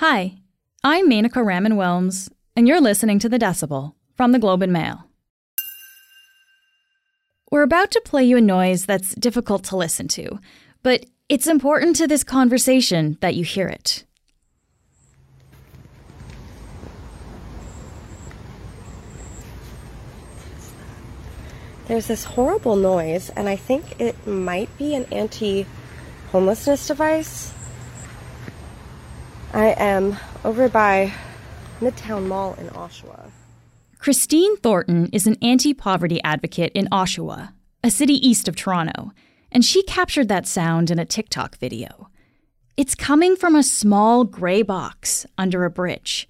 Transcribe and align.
Hi, 0.00 0.38
I'm 0.82 1.10
Menaka 1.10 1.44
Raman 1.44 1.74
Wilms, 1.74 2.30
and 2.56 2.66
you're 2.66 2.80
listening 2.80 3.18
to 3.18 3.28
The 3.28 3.38
Decibel 3.38 3.92
from 4.16 4.32
the 4.32 4.38
Globe 4.38 4.62
and 4.62 4.72
Mail. 4.72 5.04
We're 7.50 7.64
about 7.64 7.90
to 7.90 8.00
play 8.02 8.24
you 8.24 8.38
a 8.38 8.40
noise 8.40 8.86
that's 8.86 9.14
difficult 9.14 9.62
to 9.64 9.76
listen 9.76 10.08
to, 10.08 10.40
but 10.82 11.04
it's 11.28 11.46
important 11.46 11.96
to 11.96 12.06
this 12.06 12.24
conversation 12.24 13.18
that 13.20 13.34
you 13.34 13.44
hear 13.44 13.68
it. 13.68 14.04
There's 21.88 22.06
this 22.06 22.24
horrible 22.24 22.76
noise, 22.76 23.28
and 23.36 23.50
I 23.50 23.56
think 23.56 24.00
it 24.00 24.26
might 24.26 24.74
be 24.78 24.94
an 24.94 25.04
anti 25.12 25.66
homelessness 26.32 26.86
device. 26.86 27.52
I 29.52 29.74
am 29.78 30.16
over 30.44 30.68
by 30.68 31.12
Midtown 31.80 32.28
Mall 32.28 32.54
in 32.54 32.68
Oshawa. 32.68 33.30
Christine 33.98 34.56
Thornton 34.58 35.08
is 35.12 35.26
an 35.26 35.36
anti 35.42 35.74
poverty 35.74 36.22
advocate 36.22 36.70
in 36.72 36.86
Oshawa, 36.92 37.52
a 37.82 37.90
city 37.90 38.14
east 38.26 38.46
of 38.46 38.54
Toronto, 38.54 39.10
and 39.50 39.64
she 39.64 39.82
captured 39.82 40.28
that 40.28 40.46
sound 40.46 40.88
in 40.88 41.00
a 41.00 41.04
TikTok 41.04 41.56
video. 41.56 42.08
It's 42.76 42.94
coming 42.94 43.34
from 43.34 43.56
a 43.56 43.64
small 43.64 44.22
gray 44.22 44.62
box 44.62 45.26
under 45.36 45.64
a 45.64 45.70
bridge. 45.70 46.28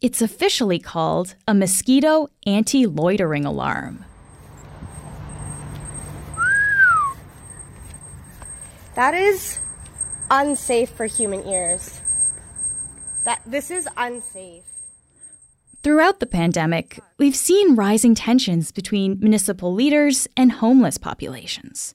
It's 0.00 0.22
officially 0.22 0.78
called 0.78 1.34
a 1.46 1.52
mosquito 1.52 2.28
anti 2.46 2.86
loitering 2.86 3.44
alarm. 3.44 4.06
That 8.94 9.12
is 9.12 9.58
unsafe 10.30 10.88
for 10.88 11.04
human 11.04 11.46
ears. 11.46 12.00
That 13.24 13.40
this 13.46 13.70
is 13.70 13.88
unsafe. 13.96 14.64
Throughout 15.82 16.20
the 16.20 16.26
pandemic, 16.26 17.00
we've 17.18 17.36
seen 17.36 17.74
rising 17.74 18.14
tensions 18.14 18.72
between 18.72 19.18
municipal 19.20 19.74
leaders 19.74 20.26
and 20.36 20.52
homeless 20.52 20.96
populations. 20.96 21.94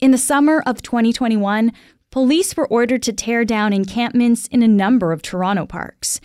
In 0.00 0.10
the 0.10 0.18
summer 0.18 0.62
of 0.66 0.82
2021, 0.82 1.72
police 2.10 2.56
were 2.56 2.66
ordered 2.66 3.02
to 3.04 3.12
tear 3.12 3.44
down 3.44 3.72
encampments 3.72 4.48
in 4.48 4.62
a 4.62 4.68
number 4.68 5.12
of 5.12 5.22
Toronto 5.22 5.66
parks. 5.66 6.20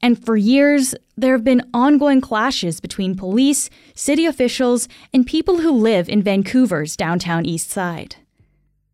And 0.00 0.24
for 0.24 0.36
years, 0.36 0.94
there 1.16 1.32
have 1.32 1.42
been 1.42 1.68
ongoing 1.74 2.20
clashes 2.20 2.78
between 2.78 3.16
police, 3.16 3.68
city 3.96 4.24
officials, 4.24 4.88
and 5.12 5.26
people 5.26 5.58
who 5.58 5.72
live 5.72 6.08
in 6.08 6.22
Vancouver's 6.22 6.96
downtown 6.96 7.44
east 7.44 7.70
side. 7.70 8.16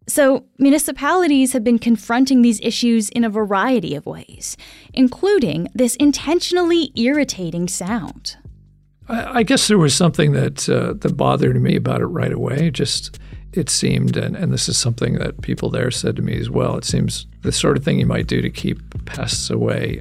So, 0.07 0.45
municipalities 0.59 1.55
have 1.55 1.65
been 1.65 1.79
confronting 1.79 2.43
these 2.43 2.61
issues 2.61 3.09
in 3.11 3.25
a 3.25 3.31
variety 3.31 3.95
of 3.95 4.05
ways, 4.05 4.57
including 4.93 5.69
this 5.75 5.97
intentionally 5.97 6.93
irritating 6.95 7.69
sound. 7.69 8.37
I, 9.09 9.39
I 9.39 9.43
guess 9.43 9.67
there 9.67 9.79
was 9.79 9.95
something 9.95 10.33
that 10.33 10.69
uh, 10.69 10.95
that 10.99 11.17
bothered 11.17 11.61
me 11.61 11.77
about 11.77 12.03
it 12.03 12.07
right 12.07 12.33
away. 12.33 12.71
Just 12.71 13.19
it 13.55 13.71
seemed, 13.71 14.17
and, 14.17 14.37
and 14.37 14.53
this 14.53 14.69
is 14.69 14.77
something 14.77 15.15
that 15.15 15.41
people 15.41 15.71
there 15.71 15.91
said 15.91 16.17
to 16.17 16.23
me 16.23 16.39
as 16.39 16.51
well. 16.51 16.77
It 16.77 16.85
seems 16.85 17.27
the 17.43 17.53
sort 17.53 17.77
of 17.77 17.85
thing 17.85 17.99
you 17.99 18.07
might 18.07 18.27
do 18.27 18.43
to 18.43 18.51
keep 18.51 18.79
pests 19.07 19.49
away. 19.49 20.01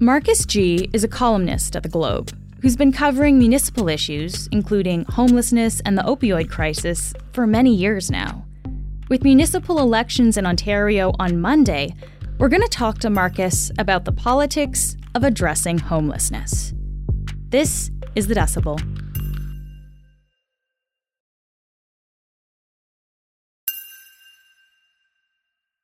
Marcus 0.00 0.44
Gee 0.44 0.90
is 0.92 1.04
a 1.04 1.08
columnist 1.08 1.76
at 1.76 1.82
the 1.82 1.88
Globe 1.88 2.36
who's 2.60 2.76
been 2.76 2.92
covering 2.92 3.38
municipal 3.38 3.88
issues, 3.88 4.48
including 4.48 5.04
homelessness 5.04 5.80
and 5.80 5.98
the 5.98 6.02
opioid 6.02 6.50
crisis, 6.50 7.12
for 7.32 7.46
many 7.46 7.74
years 7.74 8.10
now. 8.10 8.44
With 9.10 9.22
municipal 9.22 9.80
elections 9.80 10.38
in 10.38 10.46
Ontario 10.46 11.12
on 11.18 11.38
Monday, 11.38 11.94
we're 12.38 12.48
going 12.48 12.62
to 12.62 12.68
talk 12.68 13.00
to 13.00 13.10
Marcus 13.10 13.70
about 13.78 14.06
the 14.06 14.12
politics 14.12 14.96
of 15.14 15.22
addressing 15.24 15.76
homelessness. 15.76 16.72
This 17.50 17.90
is 18.16 18.28
The 18.28 18.34
Decibel. 18.34 18.80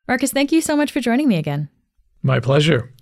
Marcus, 0.08 0.32
thank 0.32 0.50
you 0.50 0.62
so 0.62 0.74
much 0.74 0.90
for 0.90 1.00
joining 1.00 1.28
me 1.28 1.36
again. 1.36 1.68
My 2.22 2.40
pleasure. 2.40 2.92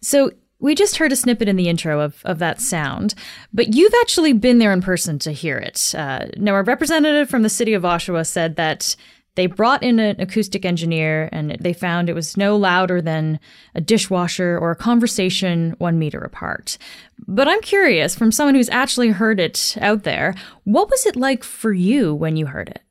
So, 0.00 0.30
we 0.58 0.74
just 0.74 0.96
heard 0.96 1.12
a 1.12 1.16
snippet 1.16 1.48
in 1.48 1.56
the 1.56 1.70
intro 1.70 2.00
of, 2.00 2.20
of 2.24 2.38
that 2.38 2.60
sound, 2.60 3.14
but 3.50 3.74
you've 3.74 3.94
actually 4.02 4.34
been 4.34 4.58
there 4.58 4.72
in 4.72 4.82
person 4.82 5.18
to 5.20 5.32
hear 5.32 5.56
it. 5.56 5.94
Uh, 5.96 6.26
now, 6.36 6.54
a 6.54 6.62
representative 6.62 7.30
from 7.30 7.42
the 7.42 7.48
city 7.48 7.72
of 7.72 7.82
Oshawa 7.82 8.26
said 8.26 8.56
that 8.56 8.94
they 9.36 9.46
brought 9.46 9.82
in 9.82 9.98
an 9.98 10.20
acoustic 10.20 10.64
engineer 10.64 11.28
and 11.32 11.56
they 11.60 11.72
found 11.72 12.08
it 12.08 12.14
was 12.14 12.36
no 12.36 12.56
louder 12.56 13.00
than 13.00 13.38
a 13.74 13.80
dishwasher 13.80 14.58
or 14.58 14.72
a 14.72 14.76
conversation 14.76 15.74
one 15.78 15.98
meter 15.98 16.20
apart. 16.20 16.76
But 17.26 17.48
I'm 17.48 17.60
curious, 17.60 18.14
from 18.14 18.32
someone 18.32 18.54
who's 18.54 18.68
actually 18.70 19.10
heard 19.10 19.38
it 19.38 19.76
out 19.80 20.02
there, 20.02 20.34
what 20.64 20.90
was 20.90 21.06
it 21.06 21.16
like 21.16 21.44
for 21.44 21.72
you 21.72 22.14
when 22.14 22.36
you 22.36 22.46
heard 22.46 22.70
it? 22.70 22.82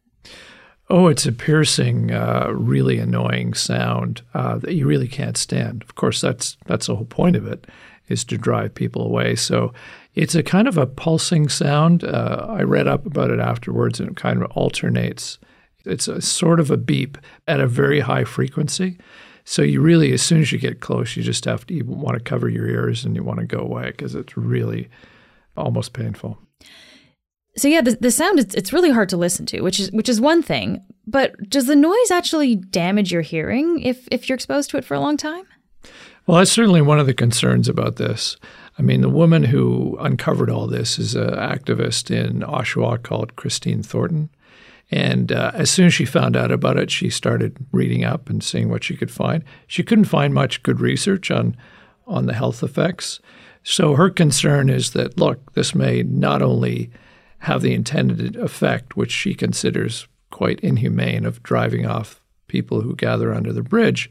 Oh, 0.89 1.07
it's 1.07 1.27
a 1.27 1.31
piercing, 1.31 2.11
uh, 2.11 2.47
really 2.51 2.97
annoying 2.97 3.53
sound 3.53 4.23
uh, 4.33 4.57
that 4.57 4.73
you 4.73 4.87
really 4.87 5.07
can't 5.07 5.37
stand. 5.37 5.83
Of 5.83 5.93
course, 5.93 6.19
that's 6.19 6.57
that's 6.65 6.87
the 6.87 6.95
whole 6.95 7.05
point 7.05 7.35
of 7.35 7.45
it, 7.45 7.67
is 8.07 8.23
to 8.25 8.39
drive 8.39 8.73
people 8.73 9.05
away. 9.05 9.35
So 9.35 9.71
it's 10.15 10.33
a 10.33 10.41
kind 10.41 10.67
of 10.67 10.79
a 10.79 10.87
pulsing 10.87 11.47
sound. 11.47 12.03
Uh, 12.03 12.47
I 12.49 12.63
read 12.63 12.87
up 12.87 13.05
about 13.05 13.29
it 13.29 13.39
afterwards, 13.39 13.99
and 13.99 14.09
it 14.09 14.15
kind 14.15 14.41
of 14.41 14.49
alternates 14.51 15.37
it's 15.85 16.07
a 16.07 16.21
sort 16.21 16.59
of 16.59 16.71
a 16.71 16.77
beep 16.77 17.17
at 17.47 17.59
a 17.59 17.67
very 17.67 18.01
high 18.01 18.23
frequency. 18.23 18.97
So 19.45 19.61
you 19.61 19.81
really, 19.81 20.13
as 20.13 20.21
soon 20.21 20.41
as 20.41 20.51
you 20.51 20.59
get 20.59 20.79
close, 20.79 21.15
you 21.15 21.23
just 21.23 21.45
have 21.45 21.65
to 21.67 21.73
you 21.73 21.85
want 21.85 22.17
to 22.17 22.23
cover 22.23 22.49
your 22.49 22.67
ears 22.67 23.03
and 23.03 23.15
you 23.15 23.23
want 23.23 23.39
to 23.39 23.45
go 23.45 23.59
away 23.59 23.87
because 23.87 24.15
it's 24.15 24.37
really 24.37 24.89
almost 25.57 25.93
painful. 25.93 26.37
So 27.57 27.67
yeah, 27.67 27.81
the, 27.81 27.97
the 27.99 28.11
sound 28.11 28.39
is 28.39 28.53
it's 28.53 28.71
really 28.71 28.91
hard 28.91 29.09
to 29.09 29.17
listen 29.17 29.45
to, 29.47 29.61
which 29.61 29.79
is 29.79 29.91
which 29.91 30.07
is 30.07 30.21
one 30.21 30.41
thing. 30.41 30.81
But 31.07 31.49
does 31.49 31.65
the 31.65 31.75
noise 31.75 32.11
actually 32.11 32.55
damage 32.55 33.11
your 33.11 33.21
hearing 33.21 33.81
if 33.81 34.07
if 34.11 34.29
you're 34.29 34.35
exposed 34.35 34.69
to 34.69 34.77
it 34.77 34.85
for 34.85 34.93
a 34.93 34.99
long 34.99 35.17
time? 35.17 35.45
Well, 36.27 36.37
that's 36.37 36.51
certainly 36.51 36.81
one 36.81 36.99
of 36.99 37.07
the 37.07 37.13
concerns 37.13 37.67
about 37.67 37.95
this. 37.95 38.37
I 38.77 38.83
mean, 38.83 39.01
the 39.01 39.09
woman 39.09 39.43
who 39.43 39.97
uncovered 39.99 40.49
all 40.49 40.67
this 40.67 40.99
is 40.99 41.15
an 41.15 41.31
activist 41.31 42.11
in 42.11 42.41
Oshawa 42.41 43.01
called 43.01 43.35
Christine 43.35 43.81
Thornton. 43.81 44.29
And 44.91 45.31
uh, 45.31 45.51
as 45.53 45.69
soon 45.69 45.85
as 45.85 45.93
she 45.93 46.05
found 46.05 46.35
out 46.35 46.51
about 46.51 46.77
it, 46.77 46.89
she 46.89 47.09
started 47.09 47.57
reading 47.71 48.03
up 48.03 48.29
and 48.29 48.43
seeing 48.43 48.69
what 48.69 48.83
she 48.83 48.97
could 48.97 49.11
find. 49.11 49.43
She 49.67 49.83
couldn't 49.83 50.05
find 50.05 50.33
much 50.33 50.63
good 50.63 50.79
research 50.79 51.29
on 51.31 51.55
on 52.07 52.25
the 52.25 52.33
health 52.33 52.63
effects. 52.63 53.19
So 53.61 53.93
her 53.93 54.09
concern 54.09 54.67
is 54.69 54.93
that 54.93 55.17
look, 55.19 55.53
this 55.53 55.75
may 55.75 56.01
not 56.01 56.41
only 56.41 56.89
have 57.39 57.61
the 57.61 57.73
intended 57.73 58.35
effect, 58.35 58.97
which 58.97 59.11
she 59.11 59.35
considers 59.35 60.07
quite 60.31 60.59
inhumane, 60.61 61.25
of 61.25 61.43
driving 61.43 61.85
off 61.85 62.21
people 62.47 62.81
who 62.81 62.95
gather 62.95 63.33
under 63.33 63.53
the 63.53 63.61
bridge, 63.61 64.09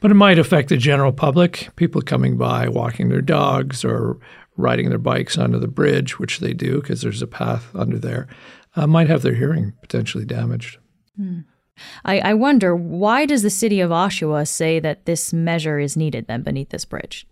but 0.00 0.10
it 0.10 0.14
might 0.14 0.38
affect 0.38 0.68
the 0.68 0.76
general 0.76 1.12
public, 1.12 1.70
people 1.76 2.02
coming 2.02 2.36
by, 2.36 2.68
walking 2.68 3.08
their 3.08 3.22
dogs, 3.22 3.84
or 3.84 4.18
riding 4.56 4.90
their 4.90 4.98
bikes 4.98 5.38
under 5.38 5.58
the 5.58 5.68
bridge, 5.68 6.18
which 6.18 6.40
they 6.40 6.52
do 6.52 6.80
because 6.80 7.00
there's 7.00 7.22
a 7.22 7.26
path 7.26 7.74
under 7.74 7.98
there 7.98 8.28
uh, 8.76 8.86
might 8.86 9.08
have 9.08 9.22
their 9.22 9.34
hearing 9.34 9.72
potentially 9.80 10.24
damaged. 10.24 10.78
Hmm. 11.16 11.40
I, 12.04 12.20
I 12.20 12.34
wonder 12.34 12.76
why 12.76 13.26
does 13.26 13.42
the 13.42 13.50
city 13.50 13.80
of 13.80 13.90
Oshawa 13.90 14.46
say 14.46 14.78
that 14.80 15.04
this 15.06 15.32
measure 15.32 15.78
is 15.78 15.96
needed 15.96 16.26
then 16.26 16.42
beneath 16.42 16.68
this 16.68 16.84
bridge? 16.84 17.26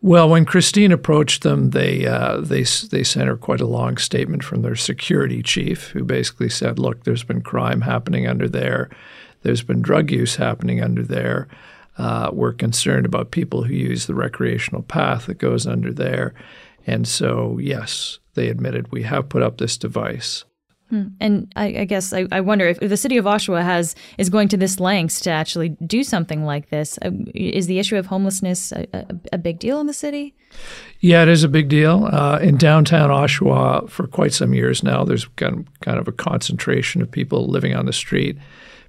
Well, 0.00 0.28
when 0.28 0.44
Christine 0.44 0.92
approached 0.92 1.42
them, 1.42 1.70
they 1.70 2.06
uh, 2.06 2.40
they 2.40 2.62
they 2.62 3.02
sent 3.02 3.26
her 3.26 3.36
quite 3.36 3.60
a 3.60 3.66
long 3.66 3.96
statement 3.96 4.44
from 4.44 4.62
their 4.62 4.76
security 4.76 5.42
chief, 5.42 5.88
who 5.88 6.04
basically 6.04 6.48
said, 6.48 6.78
"Look, 6.78 7.02
there's 7.02 7.24
been 7.24 7.42
crime 7.42 7.80
happening 7.80 8.24
under 8.24 8.48
there, 8.48 8.90
there's 9.42 9.62
been 9.62 9.82
drug 9.82 10.10
use 10.10 10.36
happening 10.36 10.82
under 10.82 11.02
there. 11.02 11.48
Uh, 11.96 12.30
we're 12.32 12.52
concerned 12.52 13.06
about 13.06 13.32
people 13.32 13.64
who 13.64 13.74
use 13.74 14.06
the 14.06 14.14
recreational 14.14 14.82
path 14.82 15.26
that 15.26 15.38
goes 15.38 15.66
under 15.66 15.92
there, 15.92 16.32
and 16.88 17.06
so 17.06 17.58
yes, 17.60 18.18
they 18.34 18.48
admitted 18.48 18.90
we 18.90 19.02
have 19.02 19.28
put 19.28 19.42
up 19.42 19.58
this 19.58 19.76
device. 19.76 20.44
Hmm. 20.90 21.08
And 21.20 21.52
I, 21.54 21.66
I 21.80 21.84
guess 21.84 22.14
I, 22.14 22.26
I, 22.32 22.40
wonder 22.40 22.66
if, 22.66 22.80
the 22.80 22.96
city 22.96 23.18
of 23.18 23.26
Oshawa 23.26 23.62
has 23.62 23.94
is 24.16 24.30
going 24.30 24.48
to 24.48 24.56
this 24.56 24.80
lengths 24.80 25.20
to 25.20 25.30
actually 25.30 25.70
do 25.86 26.02
something 26.02 26.44
like 26.44 26.70
this. 26.70 26.98
Uh, 27.02 27.10
is 27.34 27.66
the 27.66 27.78
issue 27.78 27.96
of 27.96 28.06
homelessness 28.06 28.72
a, 28.72 28.86
a, 28.94 29.06
a, 29.34 29.38
big 29.38 29.58
deal 29.58 29.80
in 29.80 29.86
the 29.86 29.92
city? 29.92 30.34
Yeah, 31.00 31.22
it 31.22 31.28
is 31.28 31.44
a 31.44 31.48
big 31.48 31.68
deal. 31.68 32.08
Uh, 32.10 32.38
in 32.38 32.56
downtown 32.56 33.10
Oshawa, 33.10 33.90
for 33.90 34.06
quite 34.06 34.32
some 34.32 34.54
years 34.54 34.82
now, 34.82 35.04
there's 35.04 35.26
kind 35.36 35.58
of, 35.58 35.80
kind 35.80 35.98
of 35.98 36.08
a 36.08 36.12
concentration 36.12 37.02
of 37.02 37.10
people 37.10 37.46
living 37.48 37.76
on 37.76 37.84
the 37.84 37.92
street, 37.92 38.38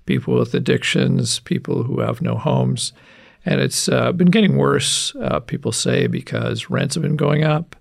people 0.05 0.35
with 0.35 0.53
addictions, 0.53 1.39
people 1.41 1.83
who 1.83 1.99
have 1.99 2.21
no 2.21 2.35
homes. 2.35 2.93
And 3.45 3.59
it's 3.59 3.89
uh, 3.89 4.13
been 4.13 4.31
getting 4.31 4.55
worse, 4.55 5.13
uh, 5.17 5.41
people 5.41 5.73
say, 5.73 6.07
because 6.07 6.69
rents 6.69 6.95
have 6.95 7.01
been 7.01 7.17
going 7.17 7.43
up. 7.43 7.75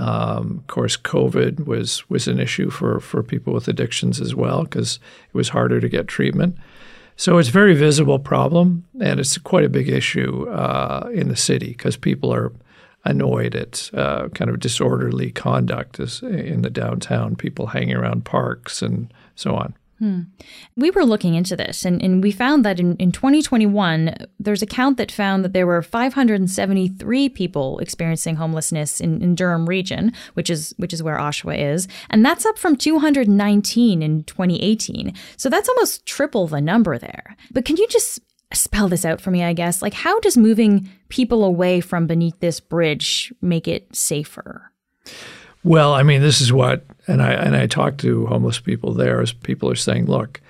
Um, 0.00 0.58
of 0.58 0.66
course, 0.66 0.96
COVID 0.96 1.66
was 1.66 2.08
was 2.08 2.26
an 2.26 2.40
issue 2.40 2.70
for 2.70 3.00
for 3.00 3.22
people 3.22 3.52
with 3.52 3.68
addictions 3.68 4.20
as 4.20 4.34
well 4.34 4.64
because 4.64 4.98
it 5.28 5.34
was 5.34 5.50
harder 5.50 5.80
to 5.80 5.88
get 5.88 6.08
treatment. 6.08 6.56
So 7.16 7.36
it's 7.36 7.50
a 7.50 7.52
very 7.52 7.74
visible 7.74 8.18
problem, 8.18 8.86
and 8.98 9.20
it's 9.20 9.36
quite 9.36 9.64
a 9.64 9.68
big 9.68 9.90
issue 9.90 10.48
uh, 10.48 11.10
in 11.12 11.28
the 11.28 11.36
city 11.36 11.68
because 11.68 11.98
people 11.98 12.32
are 12.32 12.50
annoyed 13.04 13.54
at 13.54 13.90
uh, 13.92 14.28
kind 14.28 14.50
of 14.50 14.58
disorderly 14.58 15.30
conduct 15.30 16.00
in 16.22 16.62
the 16.62 16.70
downtown, 16.70 17.36
people 17.36 17.66
hanging 17.66 17.94
around 17.94 18.24
parks 18.24 18.80
and 18.80 19.12
so 19.34 19.54
on. 19.54 19.74
Hmm. 20.00 20.20
We 20.76 20.90
were 20.90 21.04
looking 21.04 21.34
into 21.34 21.54
this, 21.54 21.84
and, 21.84 22.02
and 22.02 22.22
we 22.22 22.32
found 22.32 22.64
that 22.64 22.80
in, 22.80 22.96
in 22.96 23.12
2021, 23.12 24.14
there's 24.38 24.62
a 24.62 24.66
count 24.66 24.96
that 24.96 25.12
found 25.12 25.44
that 25.44 25.52
there 25.52 25.66
were 25.66 25.82
573 25.82 27.28
people 27.28 27.78
experiencing 27.80 28.36
homelessness 28.36 28.98
in, 28.98 29.20
in 29.20 29.34
Durham 29.34 29.68
region, 29.68 30.14
which 30.32 30.48
is 30.48 30.72
which 30.78 30.94
is 30.94 31.02
where 31.02 31.18
Oshawa 31.18 31.74
is, 31.74 31.86
and 32.08 32.24
that's 32.24 32.46
up 32.46 32.56
from 32.58 32.76
219 32.76 34.02
in 34.02 34.24
2018. 34.24 35.12
So 35.36 35.50
that's 35.50 35.68
almost 35.68 36.06
triple 36.06 36.46
the 36.46 36.62
number 36.62 36.96
there. 36.96 37.36
But 37.50 37.66
can 37.66 37.76
you 37.76 37.86
just 37.88 38.20
spell 38.54 38.88
this 38.88 39.04
out 39.04 39.20
for 39.20 39.30
me, 39.30 39.44
I 39.44 39.52
guess? 39.52 39.82
Like, 39.82 39.92
how 39.92 40.18
does 40.20 40.38
moving 40.38 40.88
people 41.10 41.44
away 41.44 41.82
from 41.82 42.06
beneath 42.06 42.40
this 42.40 42.58
bridge 42.58 43.34
make 43.42 43.68
it 43.68 43.94
safer? 43.94 44.72
Well, 45.62 45.92
I 45.92 46.02
mean, 46.02 46.22
this 46.22 46.40
is 46.40 46.52
what, 46.52 46.86
and 47.06 47.22
I 47.22 47.32
and 47.32 47.54
I 47.54 47.66
talk 47.66 47.98
to 47.98 48.26
homeless 48.26 48.58
people 48.58 48.94
there. 48.94 49.20
As 49.20 49.32
people 49.32 49.70
are 49.70 49.76
saying, 49.76 50.06
look, 50.06 50.40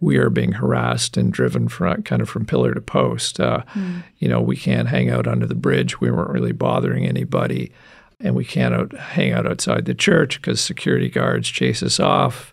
we 0.00 0.16
are 0.16 0.30
being 0.30 0.52
harassed 0.52 1.16
and 1.16 1.32
driven 1.32 1.68
from 1.68 2.02
kind 2.02 2.20
of 2.20 2.28
from 2.28 2.46
pillar 2.46 2.74
to 2.74 2.80
post. 2.80 3.40
Uh, 3.40 3.62
mm. 3.74 4.02
You 4.18 4.28
know, 4.28 4.40
we 4.40 4.56
can't 4.56 4.88
hang 4.88 5.10
out 5.10 5.26
under 5.26 5.46
the 5.46 5.54
bridge. 5.54 6.00
We 6.00 6.10
weren't 6.10 6.30
really 6.30 6.52
bothering 6.52 7.06
anybody, 7.06 7.72
and 8.20 8.34
we 8.34 8.44
can't 8.44 8.74
out, 8.74 8.92
hang 8.92 9.32
out 9.32 9.46
outside 9.46 9.84
the 9.84 9.94
church 9.94 10.40
because 10.40 10.60
security 10.60 11.08
guards 11.08 11.48
chase 11.48 11.82
us 11.82 12.00
off. 12.00 12.52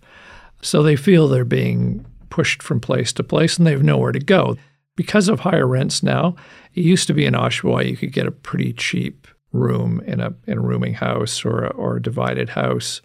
So 0.62 0.84
they 0.84 0.96
feel 0.96 1.28
they're 1.28 1.46
being 1.46 2.06
pushed 2.30 2.64
from 2.64 2.80
place 2.80 3.12
to 3.14 3.24
place, 3.24 3.58
and 3.58 3.66
they 3.66 3.72
have 3.72 3.84
nowhere 3.84 4.12
to 4.12 4.20
go 4.20 4.58
because 4.96 5.28
of 5.28 5.42
higher 5.42 5.68
rents 5.68 6.04
now. 6.04 6.36
It 6.76 6.84
used 6.84 7.08
to 7.08 7.14
be 7.14 7.26
in 7.26 7.34
Oshawa 7.34 7.90
you 7.90 7.98
could 7.98 8.14
get 8.14 8.28
a 8.28 8.32
pretty 8.32 8.74
cheap 8.74 9.28
room 9.54 10.02
in 10.06 10.20
a 10.20 10.34
in 10.46 10.58
a 10.58 10.62
rooming 10.62 10.96
house 10.96 11.46
or 11.46 11.66
a, 11.66 11.70
or 11.70 11.98
a 11.98 12.02
divided 12.02 12.50
house. 12.50 13.02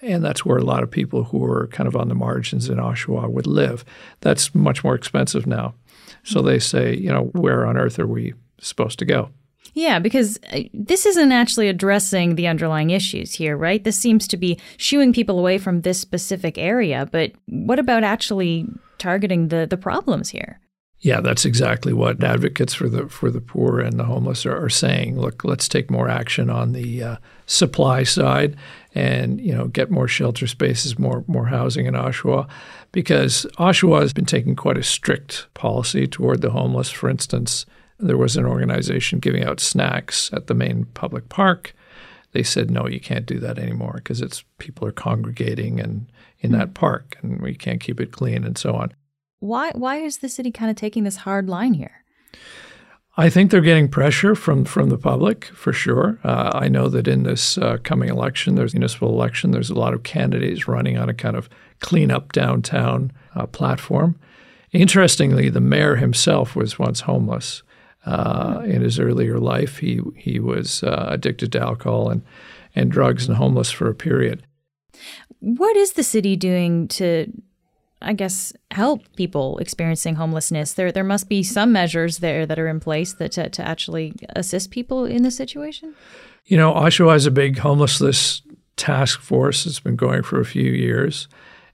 And 0.00 0.24
that's 0.24 0.44
where 0.44 0.58
a 0.58 0.64
lot 0.64 0.84
of 0.84 0.90
people 0.90 1.24
who 1.24 1.44
are 1.44 1.66
kind 1.68 1.88
of 1.88 1.96
on 1.96 2.08
the 2.08 2.14
margins 2.14 2.68
in 2.68 2.78
Oshawa 2.78 3.28
would 3.28 3.48
live. 3.48 3.84
That's 4.20 4.54
much 4.54 4.84
more 4.84 4.94
expensive 4.94 5.44
now. 5.44 5.74
So 6.22 6.40
they 6.40 6.60
say, 6.60 6.96
you 6.96 7.10
know, 7.10 7.24
where 7.32 7.66
on 7.66 7.76
earth 7.76 7.98
are 7.98 8.06
we 8.06 8.34
supposed 8.60 9.00
to 9.00 9.04
go? 9.04 9.30
Yeah, 9.74 9.98
because 9.98 10.38
uh, 10.52 10.62
this 10.72 11.04
isn't 11.04 11.32
actually 11.32 11.68
addressing 11.68 12.36
the 12.36 12.46
underlying 12.46 12.90
issues 12.90 13.34
here, 13.34 13.56
right? 13.56 13.82
This 13.82 13.98
seems 13.98 14.26
to 14.28 14.36
be 14.36 14.58
shooing 14.76 15.12
people 15.12 15.38
away 15.38 15.58
from 15.58 15.82
this 15.82 16.00
specific 16.00 16.58
area. 16.58 17.08
But 17.10 17.32
what 17.46 17.78
about 17.78 18.04
actually 18.04 18.66
targeting 18.98 19.48
the, 19.48 19.66
the 19.66 19.76
problems 19.76 20.30
here? 20.30 20.60
Yeah, 21.00 21.20
that's 21.20 21.44
exactly 21.44 21.92
what 21.92 22.22
advocates 22.24 22.74
for 22.74 22.88
the 22.88 23.08
for 23.08 23.30
the 23.30 23.40
poor 23.40 23.78
and 23.78 23.98
the 23.98 24.04
homeless 24.04 24.44
are, 24.44 24.64
are 24.64 24.68
saying. 24.68 25.20
Look, 25.20 25.44
let's 25.44 25.68
take 25.68 25.92
more 25.92 26.08
action 26.08 26.50
on 26.50 26.72
the 26.72 27.02
uh, 27.02 27.16
supply 27.46 28.02
side, 28.02 28.56
and 28.96 29.40
you 29.40 29.54
know, 29.54 29.68
get 29.68 29.92
more 29.92 30.08
shelter 30.08 30.48
spaces, 30.48 30.98
more 30.98 31.24
more 31.28 31.46
housing 31.46 31.86
in 31.86 31.94
Oshawa, 31.94 32.48
because 32.90 33.46
Oshawa 33.58 34.00
has 34.00 34.12
been 34.12 34.24
taking 34.24 34.56
quite 34.56 34.76
a 34.76 34.82
strict 34.82 35.46
policy 35.54 36.08
toward 36.08 36.40
the 36.40 36.50
homeless. 36.50 36.90
For 36.90 37.08
instance, 37.08 37.64
there 38.00 38.18
was 38.18 38.36
an 38.36 38.44
organization 38.44 39.20
giving 39.20 39.44
out 39.44 39.60
snacks 39.60 40.30
at 40.32 40.48
the 40.48 40.54
main 40.54 40.86
public 40.94 41.28
park. 41.28 41.74
They 42.32 42.42
said, 42.42 42.70
no, 42.70 42.86
you 42.86 43.00
can't 43.00 43.24
do 43.24 43.38
that 43.38 43.58
anymore 43.58 43.94
because 43.94 44.20
it's 44.20 44.44
people 44.58 44.86
are 44.86 44.92
congregating 44.92 45.80
and 45.80 46.10
in 46.40 46.52
that 46.52 46.74
park, 46.74 47.16
and 47.22 47.40
we 47.40 47.54
can't 47.54 47.80
keep 47.80 48.00
it 48.00 48.12
clean 48.12 48.44
and 48.44 48.58
so 48.58 48.74
on. 48.74 48.92
Why 49.40 49.70
why 49.74 49.98
is 49.98 50.18
the 50.18 50.28
city 50.28 50.50
kind 50.50 50.70
of 50.70 50.76
taking 50.76 51.04
this 51.04 51.16
hard 51.16 51.48
line 51.48 51.74
here? 51.74 52.04
I 53.16 53.30
think 53.30 53.50
they're 53.50 53.60
getting 53.60 53.88
pressure 53.88 54.36
from 54.36 54.64
from 54.64 54.90
the 54.90 54.98
public 54.98 55.46
for 55.46 55.72
sure. 55.72 56.20
Uh, 56.22 56.52
I 56.54 56.68
know 56.68 56.88
that 56.88 57.08
in 57.08 57.24
this 57.24 57.58
uh, 57.58 57.78
coming 57.82 58.08
election, 58.08 58.54
there's 58.54 58.74
municipal 58.74 59.08
election. 59.08 59.50
There's 59.50 59.70
a 59.70 59.74
lot 59.74 59.92
of 59.92 60.04
candidates 60.04 60.68
running 60.68 60.96
on 60.96 61.08
a 61.08 61.14
kind 61.14 61.36
of 61.36 61.48
clean 61.80 62.10
up 62.10 62.32
downtown 62.32 63.12
uh, 63.34 63.46
platform. 63.46 64.18
Interestingly, 64.72 65.48
the 65.48 65.60
mayor 65.60 65.96
himself 65.96 66.54
was 66.54 66.78
once 66.78 67.00
homeless. 67.00 67.62
Uh, 68.06 68.62
in 68.64 68.82
his 68.82 69.00
earlier 69.00 69.38
life, 69.38 69.78
he 69.78 70.00
he 70.16 70.38
was 70.38 70.84
uh, 70.84 71.06
addicted 71.10 71.50
to 71.52 71.60
alcohol 71.60 72.10
and 72.10 72.22
and 72.74 72.90
drugs 72.90 73.26
and 73.26 73.36
homeless 73.36 73.72
for 73.72 73.88
a 73.88 73.94
period. 73.94 74.44
What 75.40 75.76
is 75.76 75.92
the 75.92 76.04
city 76.04 76.36
doing 76.36 76.86
to 76.88 77.32
I 78.00 78.12
guess, 78.12 78.52
help 78.70 79.02
people 79.16 79.58
experiencing 79.58 80.14
homelessness. 80.14 80.74
There, 80.74 80.92
there 80.92 81.04
must 81.04 81.28
be 81.28 81.42
some 81.42 81.72
measures 81.72 82.18
there 82.18 82.46
that 82.46 82.58
are 82.58 82.68
in 82.68 82.78
place 82.80 83.12
that 83.14 83.32
to, 83.32 83.48
to 83.48 83.66
actually 83.66 84.14
assist 84.30 84.70
people 84.70 85.04
in 85.04 85.22
this 85.22 85.36
situation. 85.36 85.94
You 86.46 86.56
know, 86.56 86.72
Oshawa 86.72 87.12
has 87.12 87.26
a 87.26 87.30
big 87.30 87.58
homelessness 87.58 88.42
task 88.76 89.20
force. 89.20 89.66
It's 89.66 89.80
been 89.80 89.96
going 89.96 90.22
for 90.22 90.40
a 90.40 90.44
few 90.44 90.70
years, 90.70 91.28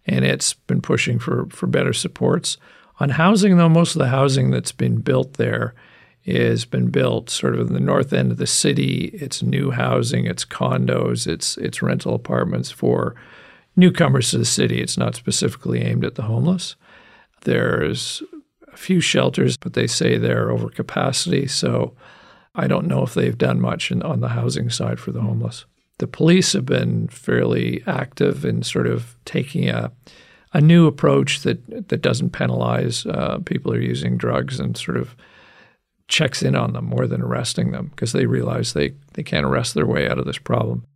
and 0.06 0.24
it's 0.24 0.54
been 0.54 0.80
pushing 0.80 1.18
for 1.18 1.46
for 1.50 1.66
better 1.66 1.92
supports 1.92 2.56
on 2.98 3.10
housing. 3.10 3.56
Though 3.56 3.68
most 3.68 3.94
of 3.94 4.00
the 4.00 4.08
housing 4.08 4.50
that's 4.50 4.72
been 4.72 4.96
built 4.96 5.34
there 5.34 5.74
is 6.24 6.64
been 6.64 6.88
built 6.88 7.28
sort 7.28 7.54
of 7.54 7.68
in 7.68 7.74
the 7.74 7.80
north 7.80 8.12
end 8.12 8.32
of 8.32 8.38
the 8.38 8.46
city. 8.46 9.10
It's 9.12 9.42
new 9.42 9.70
housing. 9.70 10.24
It's 10.24 10.44
condos. 10.44 11.26
It's 11.26 11.56
it's 11.58 11.82
rental 11.82 12.14
apartments 12.14 12.70
for 12.70 13.14
newcomers 13.76 14.30
to 14.30 14.38
the 14.38 14.44
city. 14.44 14.80
It's 14.80 14.98
not 14.98 15.14
specifically 15.14 15.82
aimed 15.82 16.04
at 16.04 16.14
the 16.14 16.22
homeless. 16.22 16.76
There's 17.42 18.22
a 18.72 18.76
few 18.76 19.00
shelters, 19.00 19.56
but 19.56 19.74
they 19.74 19.86
say 19.86 20.16
they're 20.16 20.50
over 20.50 20.68
capacity. 20.68 21.46
So 21.46 21.94
I 22.54 22.66
don't 22.66 22.86
know 22.86 23.02
if 23.02 23.14
they've 23.14 23.36
done 23.36 23.60
much 23.60 23.90
in, 23.90 24.02
on 24.02 24.20
the 24.20 24.28
housing 24.28 24.70
side 24.70 25.00
for 25.00 25.12
the 25.12 25.20
homeless. 25.20 25.64
The 25.98 26.06
police 26.06 26.52
have 26.54 26.66
been 26.66 27.08
fairly 27.08 27.82
active 27.86 28.44
in 28.44 28.62
sort 28.62 28.86
of 28.86 29.16
taking 29.24 29.68
a 29.68 29.92
a 30.56 30.60
new 30.60 30.86
approach 30.86 31.40
that 31.40 31.88
that 31.88 32.00
doesn't 32.00 32.30
penalize 32.30 33.04
uh, 33.06 33.38
people 33.44 33.72
who 33.72 33.78
are 33.78 33.82
using 33.82 34.16
drugs 34.16 34.60
and 34.60 34.76
sort 34.76 34.96
of 34.96 35.16
checks 36.08 36.42
in 36.42 36.54
on 36.54 36.72
them 36.72 36.84
more 36.84 37.06
than 37.06 37.22
arresting 37.22 37.72
them 37.72 37.88
because 37.88 38.12
they 38.12 38.26
realize 38.26 38.72
they, 38.72 38.92
they 39.14 39.22
can't 39.22 39.46
arrest 39.46 39.74
their 39.74 39.86
way 39.86 40.08
out 40.08 40.18
of 40.18 40.26
this 40.26 40.38
problem. 40.38 40.86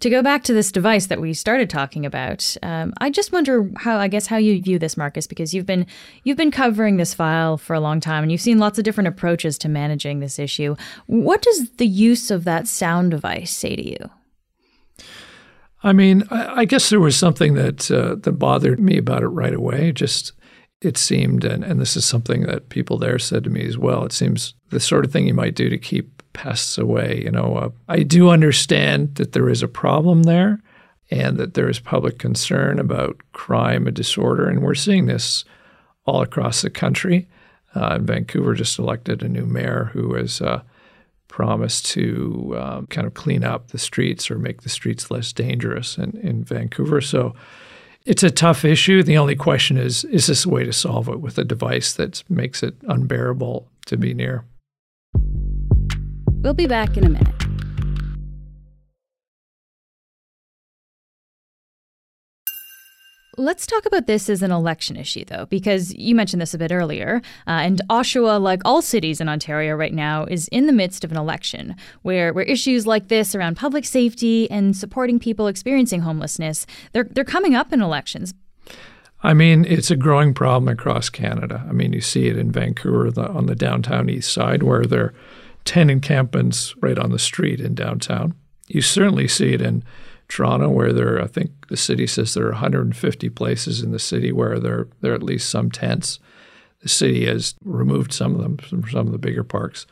To 0.00 0.10
go 0.10 0.22
back 0.22 0.42
to 0.44 0.52
this 0.52 0.72
device 0.72 1.06
that 1.06 1.20
we 1.20 1.34
started 1.34 1.68
talking 1.68 2.06
about, 2.06 2.56
um, 2.62 2.92
I 2.98 3.10
just 3.10 3.32
wonder 3.32 3.70
how 3.76 3.98
I 3.98 4.08
guess 4.08 4.26
how 4.26 4.36
you 4.36 4.60
view 4.62 4.78
this, 4.78 4.96
Marcus, 4.96 5.26
because 5.26 5.52
you've 5.52 5.66
been 5.66 5.86
you've 6.24 6.36
been 6.36 6.50
covering 6.50 6.96
this 6.96 7.14
file 7.14 7.58
for 7.58 7.74
a 7.74 7.80
long 7.80 8.00
time 8.00 8.22
and 8.22 8.32
you've 8.32 8.40
seen 8.40 8.58
lots 8.58 8.78
of 8.78 8.84
different 8.84 9.08
approaches 9.08 9.58
to 9.58 9.68
managing 9.68 10.20
this 10.20 10.38
issue. 10.38 10.76
What 11.06 11.42
does 11.42 11.70
the 11.72 11.86
use 11.86 12.30
of 12.30 12.44
that 12.44 12.68
sound 12.68 13.10
device 13.10 13.54
say 13.54 13.76
to 13.76 13.88
you? 13.88 14.10
I 15.82 15.92
mean, 15.92 16.24
I, 16.30 16.60
I 16.60 16.64
guess 16.64 16.90
there 16.90 17.00
was 17.00 17.16
something 17.16 17.54
that 17.54 17.90
uh, 17.90 18.16
that 18.22 18.32
bothered 18.32 18.80
me 18.80 18.98
about 18.98 19.22
it 19.22 19.28
right 19.28 19.54
away. 19.54 19.92
Just 19.92 20.32
it 20.82 20.96
seemed, 20.96 21.44
and, 21.44 21.64
and 21.64 21.80
this 21.80 21.96
is 21.96 22.04
something 22.04 22.42
that 22.42 22.68
people 22.68 22.98
there 22.98 23.18
said 23.18 23.44
to 23.44 23.50
me 23.50 23.66
as 23.66 23.78
well. 23.78 24.04
It 24.04 24.12
seems 24.12 24.54
the 24.70 24.80
sort 24.80 25.04
of 25.04 25.12
thing 25.12 25.26
you 25.26 25.34
might 25.34 25.54
do 25.54 25.68
to 25.68 25.78
keep 25.78 26.15
pests 26.36 26.76
away. 26.76 27.22
You 27.24 27.30
know, 27.30 27.56
uh, 27.56 27.70
I 27.88 28.02
do 28.02 28.28
understand 28.28 29.14
that 29.14 29.32
there 29.32 29.48
is 29.48 29.62
a 29.62 29.68
problem 29.68 30.24
there 30.24 30.60
and 31.10 31.38
that 31.38 31.54
there 31.54 31.68
is 31.68 31.80
public 31.80 32.18
concern 32.18 32.78
about 32.78 33.16
crime 33.32 33.86
and 33.86 33.96
disorder. 33.96 34.46
And 34.46 34.62
we're 34.62 34.74
seeing 34.74 35.06
this 35.06 35.44
all 36.04 36.20
across 36.20 36.60
the 36.60 36.68
country. 36.70 37.26
Uh, 37.74 37.98
Vancouver 37.98 38.54
just 38.54 38.78
elected 38.78 39.22
a 39.22 39.28
new 39.28 39.46
mayor 39.46 39.90
who 39.94 40.14
has 40.14 40.42
uh, 40.42 40.62
promised 41.28 41.86
to 41.86 42.54
um, 42.58 42.86
kind 42.88 43.06
of 43.06 43.14
clean 43.14 43.42
up 43.42 43.68
the 43.68 43.78
streets 43.78 44.30
or 44.30 44.38
make 44.38 44.60
the 44.60 44.68
streets 44.68 45.10
less 45.10 45.32
dangerous 45.32 45.96
in, 45.96 46.18
in 46.22 46.44
Vancouver. 46.44 47.00
So 47.00 47.34
it's 48.04 48.22
a 48.22 48.30
tough 48.30 48.64
issue. 48.64 49.02
The 49.02 49.18
only 49.18 49.36
question 49.36 49.78
is 49.78 50.04
is 50.04 50.26
this 50.26 50.44
a 50.44 50.50
way 50.50 50.64
to 50.64 50.72
solve 50.72 51.08
it 51.08 51.20
with 51.20 51.38
a 51.38 51.44
device 51.44 51.94
that 51.94 52.22
makes 52.28 52.62
it 52.62 52.74
unbearable 52.88 53.68
to 53.86 53.96
be 53.96 54.12
near? 54.12 54.44
We'll 56.46 56.54
be 56.54 56.68
back 56.68 56.96
in 56.96 57.02
a 57.02 57.08
minute. 57.08 57.26
Let's 63.36 63.66
talk 63.66 63.84
about 63.84 64.06
this 64.06 64.30
as 64.30 64.42
an 64.42 64.52
election 64.52 64.96
issue, 64.96 65.24
though, 65.24 65.46
because 65.46 65.92
you 65.96 66.14
mentioned 66.14 66.40
this 66.40 66.54
a 66.54 66.58
bit 66.58 66.70
earlier. 66.70 67.20
Uh, 67.48 67.50
and 67.50 67.80
Oshawa, 67.90 68.40
like 68.40 68.62
all 68.64 68.80
cities 68.80 69.20
in 69.20 69.28
Ontario 69.28 69.74
right 69.74 69.92
now, 69.92 70.24
is 70.26 70.46
in 70.52 70.68
the 70.68 70.72
midst 70.72 71.02
of 71.02 71.10
an 71.10 71.18
election 71.18 71.74
where, 72.02 72.32
where 72.32 72.44
issues 72.44 72.86
like 72.86 73.08
this 73.08 73.34
around 73.34 73.56
public 73.56 73.84
safety 73.84 74.48
and 74.48 74.76
supporting 74.76 75.18
people 75.18 75.48
experiencing 75.48 76.02
homelessness, 76.02 76.64
they're, 76.92 77.08
they're 77.10 77.24
coming 77.24 77.56
up 77.56 77.72
in 77.72 77.82
elections. 77.82 78.34
I 79.20 79.34
mean, 79.34 79.64
it's 79.64 79.90
a 79.90 79.96
growing 79.96 80.32
problem 80.32 80.68
across 80.68 81.08
Canada. 81.08 81.66
I 81.68 81.72
mean, 81.72 81.92
you 81.92 82.00
see 82.00 82.28
it 82.28 82.38
in 82.38 82.52
Vancouver 82.52 83.10
the, 83.10 83.28
on 83.30 83.46
the 83.46 83.56
downtown 83.56 84.08
east 84.08 84.32
side 84.32 84.62
where 84.62 84.84
they're 84.84 85.12
10 85.66 85.90
encampments 85.90 86.74
right 86.80 86.98
on 86.98 87.10
the 87.10 87.18
street 87.18 87.60
in 87.60 87.74
downtown. 87.74 88.34
You 88.68 88.80
certainly 88.80 89.28
see 89.28 89.52
it 89.52 89.60
in 89.60 89.84
Toronto, 90.28 90.68
where 90.68 90.92
there, 90.92 91.22
I 91.22 91.26
think 91.26 91.68
the 91.68 91.76
city 91.76 92.06
says 92.06 92.34
there 92.34 92.46
are 92.46 92.52
150 92.52 93.28
places 93.30 93.82
in 93.82 93.92
the 93.92 93.98
city 93.98 94.32
where 94.32 94.58
there, 94.58 94.88
there 95.00 95.12
are 95.12 95.16
at 95.16 95.22
least 95.22 95.50
some 95.50 95.70
tents 95.70 96.18
The 96.80 96.88
city 96.88 97.26
has 97.26 97.54
removed 97.64 98.12
some 98.12 98.34
of 98.34 98.40
them 98.40 98.56
from 98.56 98.88
some 98.88 99.06
of 99.06 99.12
the 99.12 99.18
bigger 99.18 99.44
parks. 99.44 99.86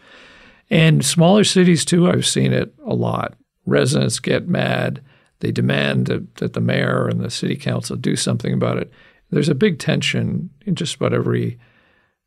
And 0.71 1.05
smaller 1.05 1.45
cities, 1.45 1.85
too, 1.85 2.09
I've 2.09 2.27
seen 2.27 2.53
it 2.53 2.75
a 2.85 2.95
lot. 2.95 3.35
Residents 3.67 4.19
get 4.19 4.49
mad. 4.49 5.03
They 5.41 5.53
demand 5.53 6.07
that, 6.07 6.37
that 6.37 6.55
the 6.55 6.61
mayor 6.61 7.07
and 7.07 7.21
the 7.21 7.31
city 7.31 7.57
council 7.57 7.97
do 7.97 8.17
something 8.17 8.53
about 8.53 8.79
it. 8.79 8.91
There's 9.31 9.49
a 9.49 9.55
big 9.55 9.79
tension 9.79 10.51
in 10.65 10.75
just 10.75 10.97
about 10.97 11.13
every 11.13 11.59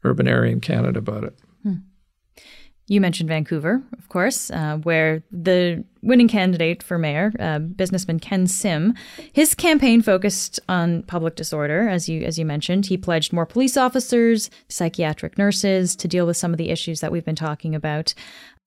urban 0.03 0.27
area 0.27 0.51
in 0.51 0.61
Canada 0.61 0.99
about 0.99 1.23
it. 1.23 1.39
Hmm. 1.63 1.75
You 2.89 3.01
mentioned 3.01 3.27
Vancouver, 3.27 3.83
of 3.97 4.07
course, 4.07 4.49
uh, 4.49 4.77
where 4.77 5.21
the 5.29 5.83
winning 6.01 6.29
candidate 6.29 6.81
for 6.81 6.97
mayor, 6.97 7.33
uh, 7.37 7.59
businessman 7.59 8.19
Ken 8.19 8.47
Sim, 8.47 8.93
his 9.33 9.53
campaign 9.53 10.01
focused 10.01 10.57
on 10.69 11.03
public 11.03 11.35
disorder, 11.35 11.89
as 11.89 12.07
you 12.07 12.23
as 12.23 12.39
you 12.39 12.45
mentioned. 12.45 12.85
He 12.85 12.97
pledged 12.97 13.33
more 13.33 13.45
police 13.45 13.75
officers, 13.75 14.49
psychiatric 14.69 15.37
nurses 15.37 15.97
to 15.97 16.07
deal 16.07 16.25
with 16.25 16.37
some 16.37 16.53
of 16.53 16.57
the 16.57 16.69
issues 16.69 17.01
that 17.01 17.11
we've 17.11 17.25
been 17.25 17.35
talking 17.35 17.75
about. 17.75 18.13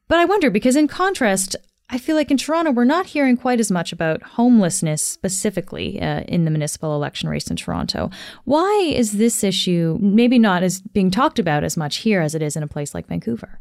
But 0.06 0.18
I 0.18 0.26
wonder 0.26 0.50
because, 0.50 0.76
in 0.76 0.86
contrast, 0.86 1.56
I 1.88 1.96
feel 1.96 2.14
like 2.14 2.30
in 2.30 2.36
Toronto, 2.36 2.72
we're 2.72 2.84
not 2.84 3.06
hearing 3.06 3.38
quite 3.38 3.58
as 3.58 3.70
much 3.70 3.90
about 3.90 4.22
homelessness 4.22 5.02
specifically 5.02 6.00
uh, 6.00 6.20
in 6.28 6.44
the 6.44 6.50
municipal 6.50 6.94
election 6.94 7.28
race 7.28 7.50
in 7.50 7.56
Toronto. 7.56 8.10
Why 8.44 8.92
is 8.94 9.12
this 9.12 9.42
issue 9.42 9.96
maybe 9.98 10.38
not 10.38 10.62
as 10.62 10.82
being 10.82 11.10
talked 11.10 11.38
about 11.38 11.64
as 11.64 11.76
much 11.76 11.98
here 11.98 12.20
as 12.20 12.34
it 12.34 12.42
is 12.42 12.54
in 12.54 12.62
a 12.62 12.68
place 12.68 12.94
like 12.94 13.08
Vancouver? 13.08 13.60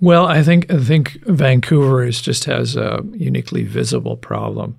Well, 0.00 0.26
I 0.26 0.42
think 0.42 0.70
I 0.72 0.78
think 0.78 1.22
Vancouver 1.26 2.02
is 2.04 2.22
just 2.22 2.44
has 2.44 2.74
a 2.74 3.04
uniquely 3.12 3.64
visible 3.64 4.16
problem 4.16 4.78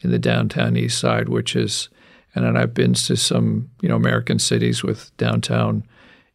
in 0.00 0.10
the 0.12 0.18
downtown 0.18 0.76
east 0.76 0.98
side, 0.98 1.28
which 1.28 1.56
is, 1.56 1.88
and 2.34 2.44
then 2.44 2.56
I've 2.56 2.72
been 2.72 2.94
to 2.94 3.16
some 3.16 3.68
you 3.82 3.88
know 3.88 3.96
American 3.96 4.38
cities 4.38 4.84
with 4.84 5.14
downtown 5.16 5.84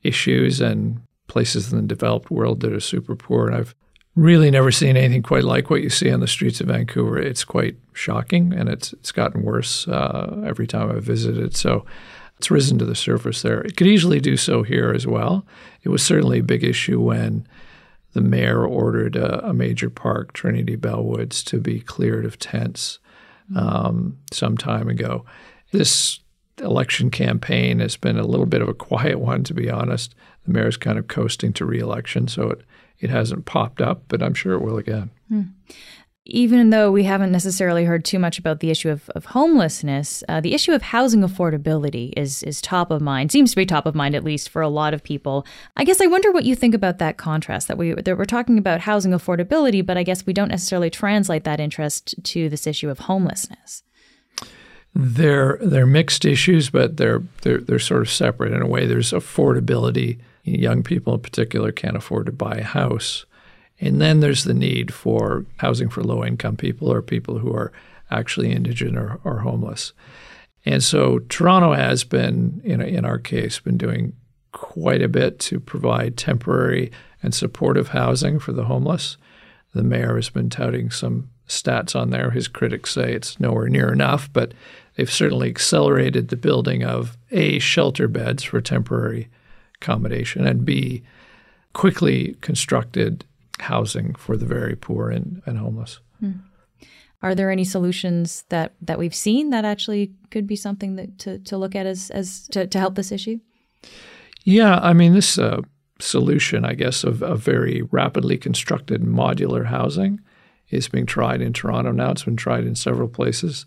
issues 0.04 0.60
and 0.60 1.02
places 1.28 1.72
in 1.72 1.80
the 1.80 1.88
developed 1.88 2.30
world 2.30 2.60
that 2.60 2.74
are 2.74 2.82
super 2.82 3.16
poor, 3.16 3.48
and 3.48 3.56
I've 3.56 3.74
really 4.16 4.52
never 4.52 4.72
seen 4.72 4.98
anything 4.98 5.24
quite 5.24 5.46
like 5.46 5.70
what 5.70 5.82
you 5.82 5.90
see 5.90 6.12
on 6.12 6.20
the 6.20 6.28
streets 6.28 6.60
of 6.60 6.68
Vancouver. 6.68 7.18
It's 7.18 7.46
quite 7.46 7.78
shocking, 7.94 8.54
and 8.54 8.68
it's 8.68 8.92
it's 8.94 9.14
gotten 9.14 9.44
worse 9.44 9.88
uh, 9.88 10.44
every 10.46 10.68
time 10.68 10.92
I've 10.92 11.04
visited. 11.04 11.56
So. 11.56 11.86
It's 12.38 12.52
risen 12.52 12.78
to 12.80 12.86
the 12.86 12.96
surface 12.96 13.44
there. 13.44 13.62
It 13.62 13.78
could 13.78 13.88
easily 13.88 14.20
do 14.20 14.36
so 14.36 14.62
here 14.62 14.92
as 14.92 15.08
well. 15.08 15.46
It 15.84 15.88
was 15.88 16.04
certainly 16.04 16.40
a 16.40 16.44
big 16.44 16.66
issue 16.66 17.00
when 17.00 17.48
the 18.16 18.22
mayor 18.22 18.66
ordered 18.66 19.18
a, 19.18 19.50
a 19.50 19.54
major 19.54 19.90
park, 19.90 20.32
Trinity 20.32 20.78
Bellwoods, 20.78 21.44
to 21.44 21.60
be 21.60 21.82
cleared 21.82 22.26
of 22.26 22.40
tents 22.40 22.98
um, 23.58 24.18
some 24.32 24.58
time 24.58 24.88
ago. 24.88 25.26
This 25.74 26.22
election 26.60 27.12
campaign 27.12 27.80
has 27.80 27.98
been 27.98 28.18
a 28.18 28.26
little 28.26 28.46
bit 28.46 28.62
of 28.62 28.70
a 28.70 28.74
quiet 28.74 29.20
one, 29.20 29.44
to 29.44 29.54
be 29.54 29.70
honest. 29.70 30.16
The 30.48 30.54
mayor's 30.54 30.78
kind 30.78 30.98
of 30.98 31.10
coasting 31.10 31.52
to 31.54 31.66
reelection, 31.66 32.30
so 32.30 32.52
it, 32.52 32.62
it 33.00 33.10
hasn't 33.10 33.46
popped 33.46 33.82
up, 33.82 34.04
but 34.08 34.24
I'm 34.24 34.34
sure 34.34 34.54
it 34.54 34.62
will 34.62 34.78
again. 34.78 35.12
Hmm 35.28 35.42
even 36.26 36.72
though 36.72 36.92
we 36.92 37.04
haven't 37.04 37.32
necessarily 37.32 37.86
heard 37.86 38.04
too 38.04 38.18
much 38.18 38.40
about 38.40 38.60
the 38.60 38.72
issue 38.72 38.90
of, 38.90 39.10
of 39.12 39.26
homelessness, 39.26 40.24
uh, 40.28 40.42
the 40.42 40.56
issue 40.56 40.72
of 40.72 40.82
housing 40.82 41.22
affordability 41.22 42.12
is 42.18 42.42
is 42.44 42.62
top 42.62 42.90
of 42.90 43.00
mind. 43.00 43.32
Seems 43.32 43.52
to 43.52 43.56
be 43.56 43.66
top 43.66 43.86
of 43.86 43.94
mind, 43.94 44.16
at 44.16 44.24
least 44.24 44.50
for 44.50 44.62
a 44.62 44.68
lot 44.68 44.94
of 44.96 45.04
people. 45.04 45.46
I 45.78 45.84
guess 45.84 46.02
I 46.02 46.08
wonder 46.08 46.32
what 46.32 46.46
you 46.46 46.56
think 46.56 46.74
about 46.74 46.98
that 46.98 47.18
contrast 47.18 47.68
that 47.68 47.78
we 47.78 47.94
that 47.94 48.18
we're 48.18 48.26
talking 48.26 48.58
about 48.58 48.82
housing 48.82 49.12
affordability, 49.12 49.86
but 49.86 49.98
I 49.98 50.04
guess 50.04 50.26
we 50.26 50.34
don't 50.34 50.50
necessarily 50.50 50.90
translate 50.90 51.44
that 51.44 51.60
interest 51.60 52.16
to 52.24 52.50
this 52.50 52.66
issue 52.66 52.90
of 52.90 53.00
homelessness. 53.00 53.84
They're 54.96 55.60
they're 55.62 55.86
mixed 55.86 56.26
issues, 56.26 56.72
but 56.72 56.98
they're 56.98 57.22
they're 57.44 57.60
they're 57.60 57.78
sort 57.78 58.02
of 58.02 58.10
separate 58.10 58.52
in 58.52 58.64
a 58.64 58.68
way. 58.68 58.88
There's 58.88 59.12
affordability. 59.12 60.20
Young 60.44 60.84
people, 60.84 61.16
in 61.16 61.22
particular, 61.22 61.72
can't 61.72 61.98
afford 61.98 62.28
to 62.28 62.32
buy 62.32 62.56
a 62.58 62.64
house 62.64 63.26
and 63.80 64.02
then 64.02 64.20
there's 64.20 64.44
the 64.44 64.54
need 64.54 64.94
for 64.94 65.46
housing 65.58 65.90
for 65.90 66.04
low 66.04 66.24
income 66.24 66.56
people 66.56 66.92
or 66.92 67.02
people 67.02 67.40
who 67.40 67.54
are 67.54 67.72
actually 68.10 68.52
indigent 68.52 68.98
or, 68.98 69.20
or 69.24 69.40
homeless. 69.40 69.94
And 70.66 70.84
so 70.84 71.20
Toronto 71.30 71.74
has 71.74 72.04
been, 72.04 72.62
in, 72.64 72.82
in 72.82 73.06
our 73.06 73.20
case, 73.20 73.60
been 73.60 73.78
doing 73.78 74.14
quite 74.52 75.02
a 75.02 75.10
bit 75.10 75.40
to 75.40 75.60
provide 75.60 76.18
temporary 76.18 76.92
and 77.22 77.34
supportive 77.34 77.90
housing 77.90 78.40
for 78.40 78.52
the 78.54 78.66
homeless. 78.66 79.18
The 79.74 79.84
mayor 79.84 80.16
has 80.16 80.30
been 80.30 80.50
touting 80.50 80.90
some 80.90 81.30
stats 81.48 81.96
on 81.96 82.10
there. 82.10 82.32
His 82.32 82.48
critics 82.48 82.94
say 82.94 83.14
it's 83.14 83.40
nowhere 83.40 83.68
near 83.68 83.92
enough, 83.92 84.32
but 84.32 84.54
they've 84.96 85.12
certainly 85.12 85.50
accelerated 85.50 86.30
the 86.30 86.38
building 86.38 86.84
of 86.84 87.18
A, 87.32 87.60
shelter 87.60 88.08
beds 88.08 88.44
for 88.44 88.62
temporary 88.62 89.30
accommodation, 89.76 90.48
and 90.48 90.66
B, 90.66 91.04
quickly 91.74 92.38
constructed 92.42 93.26
housing 93.66 94.16
for 94.16 94.38
the 94.38 94.46
very 94.46 94.76
poor 94.76 95.10
and, 95.10 95.42
and 95.46 95.58
homeless. 95.58 96.00
Hmm. 96.20 96.32
Are 97.22 97.34
there 97.34 97.50
any 97.50 97.64
solutions 97.64 98.44
that, 98.50 98.74
that 98.82 99.00
we've 99.00 99.16
seen 99.16 99.50
that 99.50 99.66
actually 99.66 100.12
could 100.30 100.46
be 100.46 100.56
something 100.56 100.96
that 100.96 101.18
to, 101.20 101.40
to 101.40 101.58
look 101.58 101.76
at 101.76 101.86
as, 101.86 102.12
as 102.12 102.48
to, 102.50 102.68
to 102.68 102.80
help 102.80 102.96
this 102.96 103.12
issue? 103.12 103.40
Yeah, 104.44 104.78
I 104.78 104.94
mean, 104.94 105.14
this 105.14 105.40
uh, 105.40 105.62
solution, 106.00 106.66
I 106.66 106.74
guess, 106.74 107.04
of, 107.04 107.24
of 107.24 107.40
very 107.42 107.82
rapidly 107.92 108.38
constructed 108.38 109.02
modular 109.02 109.66
housing 109.66 110.20
is 110.70 110.88
being 110.88 111.06
tried 111.06 111.42
in 111.42 111.54
Toronto 111.54 111.92
now. 111.92 112.12
It's 112.12 112.24
been 112.24 112.36
tried 112.36 112.66
in 112.66 112.76
several 112.76 113.08
places. 113.08 113.66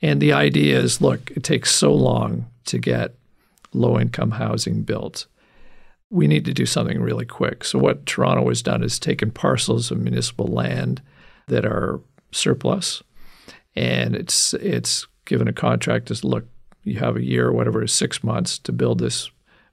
And 0.00 0.20
the 0.20 0.32
idea 0.32 0.78
is 0.78 1.00
look, 1.00 1.30
it 1.32 1.42
takes 1.42 1.74
so 1.74 1.92
long 1.92 2.46
to 2.66 2.78
get 2.78 3.14
low 3.72 3.98
income 3.98 4.32
housing 4.32 4.82
built 4.82 5.26
we 6.10 6.26
need 6.26 6.44
to 6.44 6.54
do 6.54 6.66
something 6.66 7.00
really 7.00 7.26
quick. 7.26 7.64
So, 7.64 7.78
what 7.78 8.06
Toronto 8.06 8.48
has 8.48 8.62
done 8.62 8.82
is 8.82 8.98
taken 8.98 9.30
parcels 9.30 9.90
of 9.90 9.98
municipal 9.98 10.46
land 10.46 11.02
that 11.48 11.64
are 11.64 12.00
surplus, 12.32 13.02
and 13.74 14.14
it's 14.14 14.54
it's 14.54 15.06
given 15.24 15.48
a 15.48 15.52
contract 15.52 16.10
as 16.10 16.24
look, 16.24 16.46
you 16.84 16.98
have 16.98 17.16
a 17.16 17.24
year 17.24 17.48
or 17.48 17.52
whatever, 17.52 17.86
six 17.86 18.22
months 18.22 18.58
to 18.60 18.72
build 18.72 19.00
this 19.00 19.30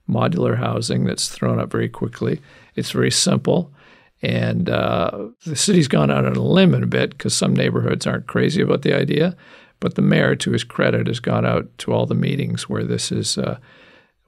modular 0.08 0.58
housing 0.58 1.04
that's 1.04 1.28
thrown 1.28 1.58
up 1.58 1.70
very 1.70 1.88
quickly. 1.88 2.40
It's 2.74 2.90
very 2.90 3.10
simple. 3.10 3.72
And 4.22 4.70
uh, 4.70 5.28
the 5.44 5.56
city's 5.56 5.88
gone 5.88 6.10
out 6.10 6.24
on 6.24 6.36
a 6.36 6.42
limb 6.42 6.74
a 6.74 6.86
bit 6.86 7.10
because 7.10 7.36
some 7.36 7.54
neighborhoods 7.54 8.06
aren't 8.06 8.26
crazy 8.26 8.62
about 8.62 8.82
the 8.82 8.94
idea. 8.94 9.36
But 9.80 9.96
the 9.96 10.02
mayor, 10.02 10.34
to 10.36 10.52
his 10.52 10.64
credit, 10.64 11.08
has 11.08 11.20
gone 11.20 11.44
out 11.44 11.66
to 11.78 11.92
all 11.92 12.06
the 12.06 12.14
meetings 12.14 12.68
where 12.68 12.84
this 12.84 13.12
is 13.12 13.36
uh, 13.36 13.58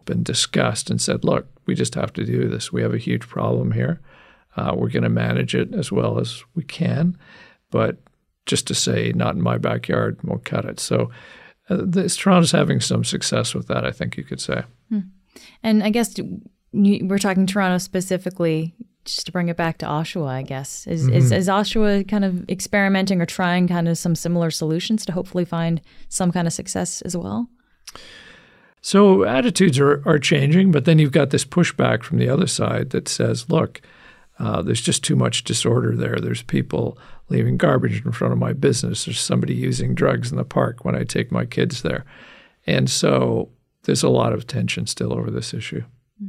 been 0.06 0.22
discussed 0.22 0.88
and 0.88 1.00
said, 1.00 1.24
look, 1.24 1.46
we 1.66 1.74
just 1.74 1.94
have 1.94 2.12
to 2.14 2.24
do 2.24 2.48
this. 2.48 2.72
We 2.72 2.80
have 2.80 2.94
a 2.94 2.98
huge 2.98 3.28
problem 3.28 3.72
here. 3.72 4.00
Uh, 4.56 4.72
we're 4.74 4.88
going 4.88 5.02
to 5.02 5.10
manage 5.10 5.54
it 5.54 5.74
as 5.74 5.92
well 5.92 6.18
as 6.18 6.42
we 6.54 6.64
can. 6.64 7.18
But 7.70 7.98
just 8.46 8.66
to 8.68 8.74
say, 8.74 9.12
not 9.14 9.34
in 9.34 9.42
my 9.42 9.58
backyard, 9.58 10.18
won't 10.22 10.44
cut 10.44 10.64
it. 10.64 10.80
So 10.80 11.10
uh, 11.68 11.78
this, 11.84 12.16
Toronto's 12.16 12.52
having 12.52 12.80
some 12.80 13.04
success 13.04 13.54
with 13.54 13.66
that, 13.68 13.84
I 13.84 13.90
think 13.90 14.16
you 14.16 14.24
could 14.24 14.40
say. 14.40 14.62
Hmm. 14.88 15.00
And 15.62 15.82
I 15.82 15.90
guess 15.90 16.14
we're 16.72 17.18
talking 17.18 17.46
Toronto 17.46 17.78
specifically, 17.78 18.74
just 19.04 19.26
to 19.26 19.32
bring 19.32 19.48
it 19.48 19.56
back 19.56 19.78
to 19.78 19.86
Oshawa, 19.86 20.28
I 20.28 20.42
guess. 20.42 20.86
Is, 20.86 21.06
mm-hmm. 21.06 21.14
is, 21.14 21.32
is 21.32 21.48
Oshawa 21.48 22.08
kind 22.08 22.24
of 22.24 22.48
experimenting 22.48 23.20
or 23.20 23.26
trying 23.26 23.68
kind 23.68 23.88
of 23.88 23.98
some 23.98 24.14
similar 24.14 24.50
solutions 24.50 25.04
to 25.06 25.12
hopefully 25.12 25.44
find 25.44 25.80
some 26.08 26.32
kind 26.32 26.46
of 26.46 26.52
success 26.52 27.02
as 27.02 27.16
well? 27.16 27.48
So 28.86 29.24
attitudes 29.24 29.80
are, 29.80 30.00
are 30.06 30.20
changing, 30.20 30.70
but 30.70 30.84
then 30.84 31.00
you've 31.00 31.10
got 31.10 31.30
this 31.30 31.44
pushback 31.44 32.04
from 32.04 32.18
the 32.18 32.28
other 32.28 32.46
side 32.46 32.90
that 32.90 33.08
says, 33.08 33.50
look, 33.50 33.80
uh, 34.38 34.62
there's 34.62 34.80
just 34.80 35.02
too 35.02 35.16
much 35.16 35.42
disorder 35.42 35.96
there. 35.96 36.20
There's 36.20 36.42
people 36.42 36.96
leaving 37.28 37.56
garbage 37.56 38.06
in 38.06 38.12
front 38.12 38.32
of 38.32 38.38
my 38.38 38.52
business. 38.52 39.04
There's 39.04 39.18
somebody 39.18 39.56
using 39.56 39.96
drugs 39.96 40.30
in 40.30 40.36
the 40.36 40.44
park 40.44 40.84
when 40.84 40.94
I 40.94 41.02
take 41.02 41.32
my 41.32 41.44
kids 41.44 41.82
there. 41.82 42.04
And 42.64 42.88
so 42.88 43.48
there's 43.82 44.04
a 44.04 44.08
lot 44.08 44.32
of 44.32 44.46
tension 44.46 44.86
still 44.86 45.12
over 45.12 45.32
this 45.32 45.52
issue. 45.52 45.82
Hmm. 46.20 46.28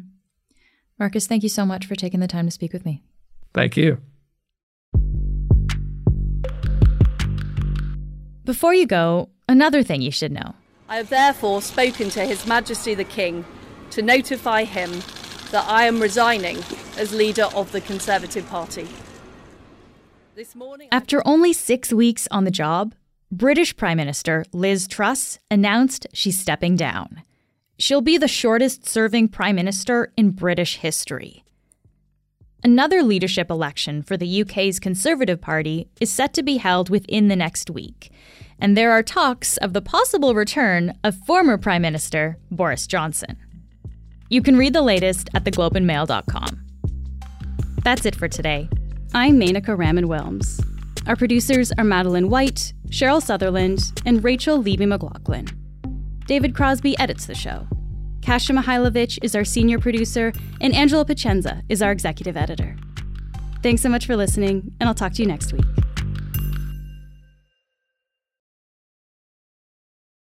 Marcus, 0.98 1.28
thank 1.28 1.44
you 1.44 1.50
so 1.50 1.64
much 1.64 1.86
for 1.86 1.94
taking 1.94 2.22
the 2.22 2.28
time 2.28 2.48
to 2.48 2.52
speak 2.52 2.74
with 2.74 2.86
me. 2.86 3.04
Thank 3.54 3.78
you. 3.78 4.02
Before 8.46 8.74
you 8.74 8.88
go, 8.88 9.30
another 9.48 9.84
thing 9.84 10.02
you 10.02 10.10
should 10.10 10.32
know. 10.32 10.56
I 10.90 10.98
have 10.98 11.10
therefore 11.10 11.62
spoken 11.62 12.10
to 12.12 12.26
His 12.26 12.48
Majesty 12.48 12.94
the 12.94 13.04
King 13.04 13.44
to 13.90 14.02
notify 14.02 14.64
him 14.64 14.90
that 15.52 15.66
I 15.68 15.84
am 15.86 16.00
resigning 16.00 16.58
as 16.98 17.14
leader 17.14 17.50
of 17.56 17.72
the 17.74 17.82
Conservative 17.82 18.48
Party. 18.48 18.88
Morning, 20.56 20.88
After 20.92 21.22
only 21.26 21.52
six 21.52 21.92
weeks 21.92 22.28
on 22.32 22.44
the 22.44 22.52
job, 22.52 22.94
British 23.32 23.76
Prime 23.76 23.98
Minister 23.98 24.46
Liz 24.54 24.88
Truss 24.88 25.40
announced 25.52 26.08
she's 26.14 26.40
stepping 26.40 26.76
down. 26.76 27.24
She'll 27.80 28.02
be 28.02 28.18
the 28.18 28.28
shortest 28.28 28.88
serving 28.88 29.30
Prime 29.30 29.56
Minister 29.56 30.14
in 30.16 30.32
British 30.32 30.78
history. 30.78 31.44
Another 32.64 33.04
leadership 33.04 33.50
election 33.50 34.04
for 34.04 34.16
the 34.16 34.42
UK's 34.42 34.80
Conservative 34.80 35.42
Party 35.42 35.90
is 36.00 36.14
set 36.14 36.34
to 36.36 36.44
be 36.44 36.58
held 36.58 36.90
within 36.90 37.28
the 37.28 37.36
next 37.36 37.70
week 37.70 38.12
and 38.60 38.76
there 38.76 38.92
are 38.92 39.04
talks 39.04 39.58
of 39.58 39.74
the 39.74 39.82
possible 39.82 40.34
return 40.34 40.94
of 41.04 41.16
former 41.26 41.58
Prime 41.58 41.82
Minister 41.82 42.38
Boris 42.52 42.88
Johnson. 42.88 43.38
You 44.30 44.42
can 44.42 44.58
read 44.58 44.74
the 44.74 44.82
latest 44.82 45.30
at 45.34 45.44
theglobeandmail.com. 45.44 46.64
That's 47.84 48.06
it 48.06 48.16
for 48.16 48.28
today. 48.28 48.68
I'm 49.14 49.40
Menaka 49.40 49.78
Raman 49.78 50.08
Wilms. 50.08 50.64
Our 51.08 51.16
producers 51.16 51.72
are 51.78 51.86
Madeline 51.86 52.30
White, 52.30 52.74
Cheryl 52.90 53.22
Sutherland, 53.22 53.80
and 54.06 54.24
Rachel 54.24 54.58
Levy 54.58 54.86
McLaughlin. 54.86 55.48
David 56.26 56.54
Crosby 56.54 57.00
edits 57.00 57.26
the 57.26 57.36
show. 57.36 57.66
Kasia 58.22 58.52
Mihailovich 58.52 59.20
is 59.22 59.34
our 59.34 59.46
senior 59.46 59.80
producer, 59.80 60.34
and 60.60 60.76
Angela 60.76 61.06
Pacienza 61.06 61.62
is 61.70 61.82
our 61.82 61.94
executive 61.94 62.36
editor. 62.36 62.76
Thanks 63.64 63.82
so 63.82 63.88
much 63.88 64.06
for 64.06 64.18
listening, 64.18 64.74
and 64.82 64.90
I'll 64.90 64.96
talk 64.96 65.14
to 65.14 65.22
you 65.22 65.28
next 65.28 65.54
week. 65.54 65.64